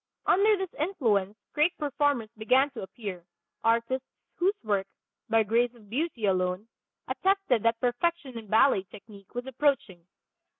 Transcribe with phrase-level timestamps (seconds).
[0.25, 3.23] Under this influence great performers began to appear,
[3.63, 4.87] artists whose work,
[5.29, 6.67] by grace of beauty alone,
[7.07, 10.07] attested that perfection in ballet technique was approaching.